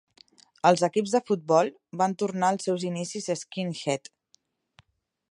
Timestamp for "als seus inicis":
2.53-3.29